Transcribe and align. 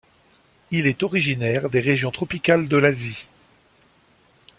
Il 0.71 0.87
est 0.87 1.03
originaire 1.03 1.69
des 1.69 1.79
régions 1.79 2.09
tropicales 2.09 2.67
de 2.67 2.75
l'Asie. 2.75 3.27